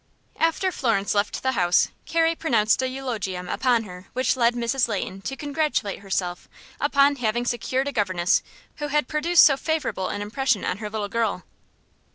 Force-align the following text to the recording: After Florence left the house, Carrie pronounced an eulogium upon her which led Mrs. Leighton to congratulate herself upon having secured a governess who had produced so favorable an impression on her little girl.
After 0.39 0.71
Florence 0.71 1.13
left 1.13 1.43
the 1.43 1.51
house, 1.51 1.89
Carrie 2.07 2.33
pronounced 2.33 2.81
an 2.81 2.91
eulogium 2.91 3.47
upon 3.47 3.83
her 3.83 4.07
which 4.13 4.35
led 4.35 4.55
Mrs. 4.55 4.87
Leighton 4.87 5.21
to 5.21 5.35
congratulate 5.37 5.99
herself 5.99 6.49
upon 6.79 7.17
having 7.17 7.45
secured 7.45 7.87
a 7.87 7.91
governess 7.91 8.41
who 8.77 8.87
had 8.87 9.07
produced 9.07 9.43
so 9.45 9.55
favorable 9.55 10.07
an 10.07 10.23
impression 10.23 10.65
on 10.65 10.79
her 10.79 10.89
little 10.89 11.07
girl. 11.07 11.43